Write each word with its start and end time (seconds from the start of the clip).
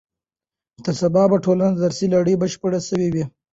تر 0.85 0.93
سبا 1.01 1.23
به 1.31 1.37
ټوله 1.45 1.67
درسي 1.83 2.05
لړۍ 2.13 2.35
بشپړه 2.41 2.79
سوې 2.89 3.07
وي. 3.13 3.23